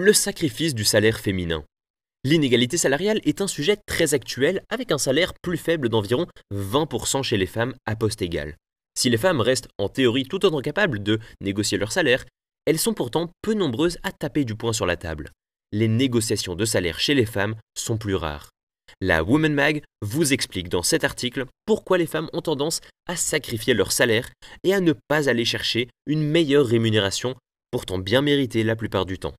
Le 0.00 0.12
sacrifice 0.12 0.76
du 0.76 0.84
salaire 0.84 1.18
féminin. 1.18 1.64
L'inégalité 2.22 2.76
salariale 2.76 3.20
est 3.24 3.40
un 3.40 3.48
sujet 3.48 3.76
très 3.84 4.14
actuel 4.14 4.62
avec 4.68 4.92
un 4.92 4.98
salaire 4.98 5.34
plus 5.42 5.56
faible 5.56 5.88
d'environ 5.88 6.28
20% 6.54 7.24
chez 7.24 7.36
les 7.36 7.46
femmes 7.46 7.74
à 7.84 7.96
poste 7.96 8.22
égal. 8.22 8.54
Si 8.96 9.10
les 9.10 9.16
femmes 9.16 9.40
restent 9.40 9.66
en 9.76 9.88
théorie 9.88 10.22
tout 10.22 10.46
autant 10.46 10.60
capables 10.60 11.02
de 11.02 11.18
négocier 11.40 11.78
leur 11.78 11.90
salaire, 11.90 12.24
elles 12.64 12.78
sont 12.78 12.94
pourtant 12.94 13.32
peu 13.42 13.54
nombreuses 13.54 13.98
à 14.04 14.12
taper 14.12 14.44
du 14.44 14.54
poing 14.54 14.72
sur 14.72 14.86
la 14.86 14.96
table. 14.96 15.32
Les 15.72 15.88
négociations 15.88 16.54
de 16.54 16.64
salaire 16.64 17.00
chez 17.00 17.14
les 17.14 17.26
femmes 17.26 17.56
sont 17.76 17.98
plus 17.98 18.14
rares. 18.14 18.50
La 19.00 19.22
Woman 19.22 19.54
Mag 19.54 19.82
vous 20.02 20.32
explique 20.32 20.68
dans 20.68 20.82
cet 20.82 21.04
article 21.04 21.46
pourquoi 21.66 21.98
les 21.98 22.06
femmes 22.06 22.30
ont 22.32 22.42
tendance 22.42 22.80
à 23.06 23.16
sacrifier 23.16 23.74
leur 23.74 23.92
salaire 23.92 24.30
et 24.64 24.74
à 24.74 24.80
ne 24.80 24.92
pas 25.08 25.28
aller 25.28 25.44
chercher 25.44 25.88
une 26.06 26.22
meilleure 26.22 26.66
rémunération, 26.66 27.34
pourtant 27.70 27.98
bien 27.98 28.22
méritée 28.22 28.64
la 28.64 28.76
plupart 28.76 29.06
du 29.06 29.18
temps 29.18 29.34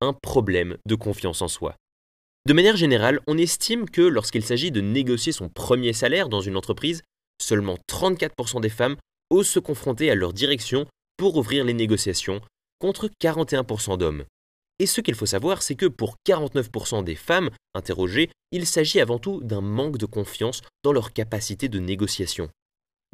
un 0.00 0.12
problème 0.12 0.76
de 0.86 0.94
confiance 0.94 1.42
en 1.42 1.48
soi. 1.48 1.76
De 2.46 2.52
manière 2.52 2.76
générale, 2.76 3.20
on 3.26 3.36
estime 3.36 3.88
que 3.88 4.00
lorsqu'il 4.00 4.44
s'agit 4.44 4.70
de 4.70 4.80
négocier 4.80 5.32
son 5.32 5.48
premier 5.48 5.92
salaire 5.92 6.28
dans 6.28 6.40
une 6.40 6.56
entreprise, 6.56 7.02
seulement 7.40 7.76
34% 7.90 8.60
des 8.60 8.70
femmes 8.70 8.96
osent 9.30 9.48
se 9.48 9.58
confronter 9.58 10.10
à 10.10 10.14
leur 10.14 10.32
direction 10.32 10.86
pour 11.16 11.36
ouvrir 11.36 11.64
les 11.64 11.74
négociations, 11.74 12.40
contre 12.78 13.10
41% 13.22 13.98
d'hommes. 13.98 14.24
Et 14.80 14.86
ce 14.86 15.02
qu'il 15.02 15.14
faut 15.14 15.26
savoir, 15.26 15.62
c'est 15.62 15.74
que 15.74 15.84
pour 15.84 16.16
49% 16.26 17.04
des 17.04 17.14
femmes 17.14 17.50
interrogées, 17.74 18.30
il 18.50 18.64
s'agit 18.64 18.98
avant 18.98 19.18
tout 19.18 19.40
d'un 19.42 19.60
manque 19.60 19.98
de 19.98 20.06
confiance 20.06 20.62
dans 20.82 20.92
leur 20.92 21.12
capacité 21.12 21.68
de 21.68 21.78
négociation. 21.78 22.48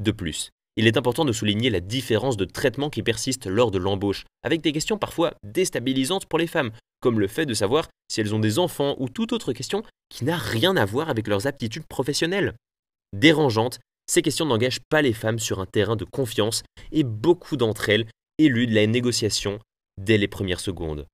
De 0.00 0.12
plus, 0.12 0.50
il 0.76 0.86
est 0.86 0.96
important 0.96 1.24
de 1.24 1.32
souligner 1.32 1.68
la 1.68 1.80
différence 1.80 2.36
de 2.36 2.44
traitement 2.44 2.88
qui 2.88 3.02
persiste 3.02 3.48
lors 3.48 3.72
de 3.72 3.78
l'embauche, 3.78 4.26
avec 4.44 4.60
des 4.60 4.70
questions 4.70 4.96
parfois 4.96 5.34
déstabilisantes 5.42 6.26
pour 6.26 6.38
les 6.38 6.46
femmes, 6.46 6.70
comme 7.00 7.18
le 7.18 7.26
fait 7.26 7.46
de 7.46 7.54
savoir 7.54 7.88
si 8.08 8.20
elles 8.20 8.32
ont 8.32 8.38
des 8.38 8.60
enfants 8.60 8.94
ou 8.98 9.08
toute 9.08 9.32
autre 9.32 9.52
question 9.52 9.82
qui 10.08 10.24
n'a 10.24 10.36
rien 10.36 10.76
à 10.76 10.84
voir 10.84 11.10
avec 11.10 11.26
leurs 11.26 11.48
aptitudes 11.48 11.86
professionnelles. 11.88 12.54
Dérangeantes, 13.12 13.80
ces 14.08 14.22
questions 14.22 14.46
n'engagent 14.46 14.84
pas 14.88 15.02
les 15.02 15.12
femmes 15.12 15.40
sur 15.40 15.58
un 15.58 15.66
terrain 15.66 15.96
de 15.96 16.04
confiance 16.04 16.62
et 16.92 17.02
beaucoup 17.02 17.56
d'entre 17.56 17.88
elles 17.88 18.06
éludent 18.38 18.72
la 18.74 18.86
négociation 18.86 19.58
dès 19.98 20.16
les 20.16 20.28
premières 20.28 20.60
secondes. 20.60 21.06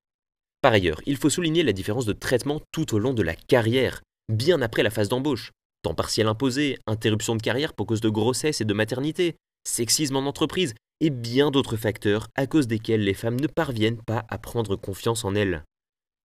Par 0.62 0.72
ailleurs, 0.72 1.02
il 1.06 1.16
faut 1.16 1.28
souligner 1.28 1.64
la 1.64 1.72
différence 1.72 2.06
de 2.06 2.12
traitement 2.12 2.60
tout 2.70 2.94
au 2.94 2.98
long 3.00 3.12
de 3.12 3.22
la 3.22 3.34
carrière, 3.34 4.00
bien 4.32 4.62
après 4.62 4.84
la 4.84 4.90
phase 4.90 5.08
d'embauche. 5.08 5.50
Temps 5.82 5.94
partiel 5.94 6.28
imposé, 6.28 6.78
interruption 6.86 7.34
de 7.34 7.42
carrière 7.42 7.74
pour 7.74 7.86
cause 7.86 8.00
de 8.00 8.08
grossesse 8.08 8.60
et 8.60 8.64
de 8.64 8.72
maternité, 8.72 9.34
sexisme 9.66 10.16
en 10.16 10.26
entreprise 10.26 10.74
et 11.00 11.10
bien 11.10 11.50
d'autres 11.50 11.76
facteurs 11.76 12.28
à 12.36 12.46
cause 12.46 12.68
desquels 12.68 13.02
les 13.02 13.12
femmes 13.12 13.40
ne 13.40 13.48
parviennent 13.48 14.00
pas 14.00 14.24
à 14.28 14.38
prendre 14.38 14.76
confiance 14.76 15.24
en 15.24 15.34
elles. 15.34 15.64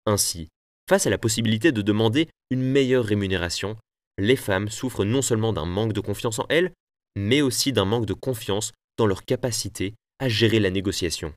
Ainsi, 0.04 0.48
face 0.86 1.06
à 1.06 1.10
la 1.10 1.16
possibilité 1.16 1.72
de 1.72 1.80
demander 1.80 2.28
une 2.50 2.62
meilleure 2.62 3.06
rémunération, 3.06 3.76
les 4.18 4.36
femmes 4.36 4.68
souffrent 4.68 5.04
non 5.04 5.22
seulement 5.22 5.54
d'un 5.54 5.64
manque 5.64 5.94
de 5.94 6.00
confiance 6.00 6.38
en 6.38 6.46
elles, 6.50 6.72
mais 7.16 7.40
aussi 7.40 7.72
d'un 7.72 7.86
manque 7.86 8.06
de 8.06 8.12
confiance 8.12 8.72
dans 8.98 9.06
leur 9.06 9.24
capacité 9.24 9.94
à 10.18 10.28
gérer 10.28 10.60
la 10.60 10.70
négociation. 10.70 11.32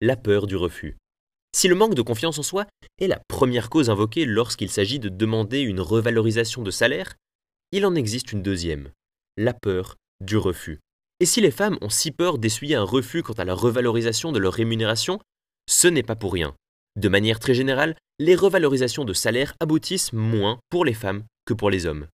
La 0.00 0.16
peur 0.16 0.46
du 0.46 0.56
refus. 0.56 0.96
Si 1.52 1.68
le 1.68 1.74
manque 1.74 1.94
de 1.94 2.02
confiance 2.02 2.38
en 2.38 2.42
soi 2.42 2.66
est 3.00 3.08
la 3.08 3.20
première 3.28 3.70
cause 3.70 3.90
invoquée 3.90 4.24
lorsqu'il 4.24 4.70
s'agit 4.70 4.98
de 4.98 5.08
demander 5.08 5.60
une 5.60 5.80
revalorisation 5.80 6.62
de 6.62 6.70
salaire, 6.70 7.16
il 7.72 7.84
en 7.84 7.94
existe 7.94 8.32
une 8.32 8.42
deuxième, 8.42 8.90
la 9.36 9.52
peur 9.52 9.96
du 10.20 10.36
refus. 10.36 10.78
Et 11.18 11.26
si 11.26 11.40
les 11.40 11.50
femmes 11.50 11.78
ont 11.82 11.90
si 11.90 12.12
peur 12.12 12.38
d'essuyer 12.38 12.76
un 12.76 12.84
refus 12.84 13.22
quant 13.22 13.34
à 13.34 13.44
la 13.44 13.54
revalorisation 13.54 14.32
de 14.32 14.38
leur 14.38 14.54
rémunération, 14.54 15.18
ce 15.68 15.88
n'est 15.88 16.02
pas 16.02 16.16
pour 16.16 16.32
rien. 16.32 16.54
De 16.96 17.08
manière 17.08 17.38
très 17.38 17.54
générale, 17.54 17.96
les 18.18 18.34
revalorisations 18.34 19.04
de 19.04 19.12
salaire 19.12 19.54
aboutissent 19.60 20.12
moins 20.12 20.58
pour 20.70 20.84
les 20.84 20.94
femmes 20.94 21.24
que 21.46 21.54
pour 21.54 21.70
les 21.70 21.86
hommes. 21.86 22.06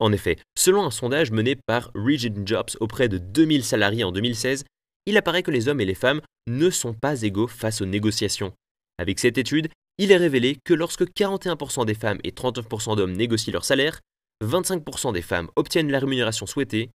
En 0.00 0.12
effet, 0.12 0.38
selon 0.56 0.84
un 0.84 0.90
sondage 0.90 1.30
mené 1.30 1.56
par 1.56 1.90
Regent 1.94 2.44
Jobs 2.44 2.70
auprès 2.80 3.08
de 3.08 3.18
2000 3.18 3.64
salariés 3.64 4.04
en 4.04 4.12
2016, 4.12 4.64
il 5.06 5.16
apparaît 5.16 5.42
que 5.42 5.50
les 5.50 5.68
hommes 5.68 5.80
et 5.80 5.84
les 5.84 5.94
femmes 5.94 6.20
ne 6.46 6.70
sont 6.70 6.94
pas 6.94 7.22
égaux 7.22 7.48
face 7.48 7.80
aux 7.80 7.86
négociations. 7.86 8.52
Avec 8.98 9.18
cette 9.18 9.38
étude, 9.38 9.68
il 9.98 10.12
est 10.12 10.16
révélé 10.16 10.58
que 10.64 10.74
lorsque 10.74 11.04
41% 11.04 11.86
des 11.86 11.94
femmes 11.94 12.20
et 12.24 12.30
39% 12.30 12.96
d'hommes 12.96 13.12
négocient 13.12 13.52
leur 13.52 13.64
salaire, 13.64 14.00
25% 14.44 15.12
des 15.12 15.22
femmes 15.22 15.48
obtiennent 15.56 15.90
la 15.90 15.98
rémunération 15.98 16.46
souhaitée 16.46 16.90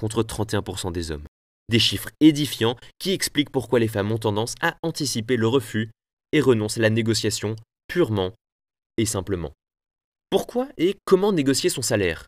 contre 0.00 0.22
31% 0.22 0.92
des 0.92 1.10
hommes. 1.10 1.26
Des 1.68 1.78
chiffres 1.78 2.10
édifiants 2.20 2.76
qui 2.98 3.12
expliquent 3.12 3.50
pourquoi 3.50 3.78
les 3.78 3.88
femmes 3.88 4.12
ont 4.12 4.18
tendance 4.18 4.54
à 4.62 4.76
anticiper 4.82 5.36
le 5.36 5.48
refus 5.48 5.90
et 6.32 6.40
renoncent 6.40 6.78
à 6.78 6.82
la 6.82 6.90
négociation 6.90 7.56
purement 7.88 8.32
et 8.96 9.06
simplement. 9.06 9.52
Pourquoi 10.30 10.68
et 10.76 10.96
comment 11.04 11.32
négocier 11.32 11.70
son 11.70 11.82
salaire? 11.82 12.26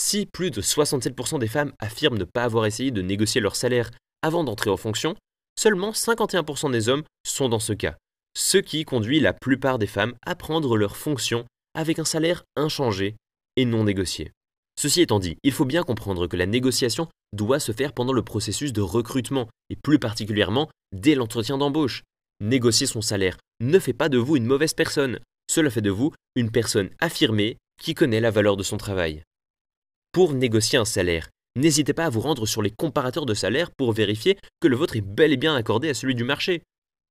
Si 0.00 0.24
plus 0.24 0.50
de 0.50 0.62
67% 0.62 1.38
des 1.38 1.48
femmes 1.48 1.72
affirment 1.78 2.18
ne 2.18 2.24
pas 2.24 2.44
avoir 2.44 2.66
essayé 2.66 2.90
de 2.90 3.02
négocier 3.02 3.40
leur 3.40 3.56
salaire 3.56 3.90
avant 4.22 4.44
d'entrer 4.44 4.70
en 4.70 4.76
fonction, 4.76 5.14
seulement 5.58 5.90
51% 5.90 6.70
des 6.70 6.88
hommes 6.88 7.02
sont 7.26 7.48
dans 7.48 7.58
ce 7.58 7.72
cas, 7.72 7.96
ce 8.34 8.58
qui 8.58 8.84
conduit 8.84 9.20
la 9.20 9.32
plupart 9.32 9.78
des 9.78 9.86
femmes 9.86 10.14
à 10.24 10.34
prendre 10.34 10.76
leur 10.76 10.96
fonction 10.96 11.44
avec 11.74 11.98
un 11.98 12.04
salaire 12.04 12.44
inchangé 12.56 13.16
et 13.56 13.64
non 13.64 13.84
négocié. 13.84 14.32
Ceci 14.78 15.02
étant 15.02 15.18
dit, 15.18 15.36
il 15.42 15.52
faut 15.52 15.64
bien 15.64 15.82
comprendre 15.82 16.26
que 16.26 16.36
la 16.36 16.46
négociation 16.46 17.08
doit 17.32 17.60
se 17.60 17.72
faire 17.72 17.92
pendant 17.92 18.12
le 18.12 18.22
processus 18.22 18.72
de 18.72 18.80
recrutement, 18.80 19.48
et 19.68 19.76
plus 19.76 19.98
particulièrement 19.98 20.70
dès 20.92 21.14
l'entretien 21.14 21.58
d'embauche. 21.58 22.02
Négocier 22.40 22.86
son 22.86 23.02
salaire 23.02 23.36
ne 23.60 23.78
fait 23.78 23.92
pas 23.92 24.08
de 24.08 24.18
vous 24.18 24.36
une 24.36 24.46
mauvaise 24.46 24.72
personne, 24.72 25.20
cela 25.50 25.70
fait 25.70 25.82
de 25.82 25.90
vous 25.90 26.12
une 26.34 26.50
personne 26.50 26.90
affirmée 26.98 27.58
qui 27.80 27.94
connaît 27.94 28.20
la 28.20 28.30
valeur 28.30 28.56
de 28.56 28.62
son 28.62 28.78
travail. 28.78 29.22
Pour 30.12 30.32
négocier 30.32 30.78
un 30.78 30.84
salaire, 30.84 31.28
n'hésitez 31.56 31.92
pas 31.92 32.06
à 32.06 32.10
vous 32.10 32.20
rendre 32.20 32.46
sur 32.46 32.62
les 32.62 32.70
comparateurs 32.70 33.26
de 33.26 33.34
salaire 33.34 33.70
pour 33.76 33.92
vérifier 33.92 34.38
que 34.60 34.68
le 34.68 34.76
vôtre 34.76 34.96
est 34.96 35.02
bel 35.02 35.32
et 35.32 35.36
bien 35.36 35.54
accordé 35.54 35.88
à 35.88 35.94
celui 35.94 36.14
du 36.14 36.24
marché. 36.24 36.62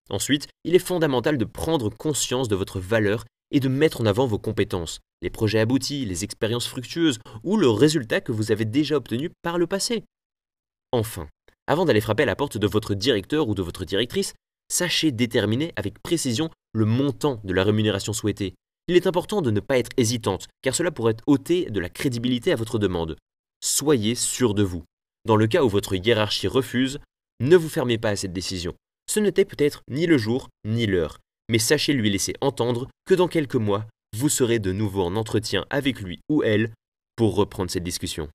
Ensuite, 0.10 0.48
il 0.64 0.76
est 0.76 0.80
fondamental 0.80 1.38
de 1.38 1.46
prendre 1.46 1.90
conscience 1.90 2.48
de 2.48 2.56
votre 2.56 2.80
valeur 2.80 3.26
et 3.52 3.60
de 3.60 3.68
mettre 3.68 4.02
en 4.02 4.06
avant 4.06 4.28
vos 4.28 4.40
compétences, 4.40 5.00
les 5.22 5.30
projets 5.30 5.60
aboutis, 5.60 6.06
les 6.06 6.24
expériences 6.24 6.68
fructueuses 6.68 7.20
ou 7.44 7.58
le 7.58 7.70
résultat 7.70 8.22
que 8.22 8.32
vous 8.32 8.52
avez 8.52 8.66
déjà 8.66 8.96
obtenu 8.96 9.30
par 9.42 9.58
le 9.58 9.68
passé. 9.68 10.04
Enfin, 10.92 11.28
avant 11.68 11.86
d'aller 11.86 12.02
frapper 12.02 12.24
à 12.24 12.28
la 12.28 12.36
porte 12.36 12.58
de 12.58 12.68
votre 12.68 12.96
directeur 12.96 13.48
ou 13.48 13.56
de 13.56 13.62
votre 13.62 13.86
directrice, 13.86 14.34
sachez 14.72 15.12
déterminer 15.12 15.74
avec 15.76 16.02
précision 16.02 16.50
le 16.74 16.86
montant 16.86 17.42
de 17.44 17.54
la 17.54 17.64
rémunération 17.64 18.14
souhaitée. 18.14 18.56
Il 18.88 18.96
est 18.96 19.08
important 19.08 19.42
de 19.42 19.52
ne 19.52 19.60
pas 19.60 19.78
être 19.78 19.92
hésitante, 19.98 20.48
car 20.64 20.74
cela 20.74 20.92
pourrait 20.92 21.18
ôter 21.28 21.70
de 21.70 21.80
la 21.80 21.90
crédibilité 21.90 22.52
à 22.52 22.56
votre 22.56 22.80
demande. 22.80 23.18
Soyez 23.64 24.16
sûr 24.16 24.54
de 24.54 24.64
vous. 24.64 24.84
Dans 25.26 25.36
le 25.36 25.48
cas 25.48 25.64
où 25.64 25.70
votre 25.70 25.94
hiérarchie 25.94 26.48
refuse, 26.48 27.00
ne 27.40 27.56
vous 27.56 27.70
fermez 27.70 27.98
pas 27.98 28.10
à 28.10 28.16
cette 28.16 28.34
décision. 28.34 28.74
Ce 29.10 29.20
n'était 29.20 29.44
peut-être 29.44 29.82
ni 29.90 30.06
le 30.06 30.20
jour 30.20 30.50
ni 30.66 30.86
l'heure, 30.86 31.18
mais 31.50 31.58
sachez 31.58 31.94
lui 31.94 32.12
laisser 32.12 32.36
entendre 32.42 32.88
que 33.06 33.16
dans 33.16 33.28
quelques 33.28 33.56
mois, 33.56 33.88
vous 34.16 34.30
serez 34.30 34.60
de 34.60 34.72
nouveau 34.72 35.02
en 35.02 35.16
entretien 35.16 35.66
avec 35.72 36.00
lui 36.00 36.20
ou 36.30 36.44
elle 36.44 36.70
pour 37.16 37.34
reprendre 37.34 37.72
cette 37.72 37.84
discussion. 37.84 38.30